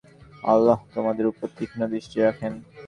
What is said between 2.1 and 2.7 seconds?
রাখেন।